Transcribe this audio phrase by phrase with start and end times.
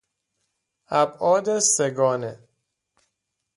[1.01, 2.33] ابعاد سه گانه